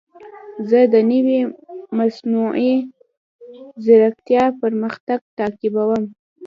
[0.69, 1.39] زه د نوې
[1.97, 2.73] مصنوعي
[3.83, 6.03] ځیرکتیا پرمختګ تعقیبوم.